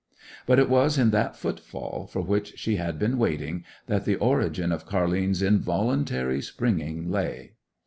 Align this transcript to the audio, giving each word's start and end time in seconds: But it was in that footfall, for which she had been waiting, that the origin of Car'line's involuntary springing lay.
But 0.47 0.57
it 0.57 0.67
was 0.67 0.97
in 0.97 1.11
that 1.11 1.35
footfall, 1.35 2.07
for 2.07 2.21
which 2.23 2.57
she 2.57 2.77
had 2.77 2.97
been 2.97 3.19
waiting, 3.19 3.63
that 3.85 4.03
the 4.03 4.15
origin 4.15 4.71
of 4.71 4.87
Car'line's 4.87 5.43
involuntary 5.43 6.41
springing 6.41 7.11
lay. 7.11 7.51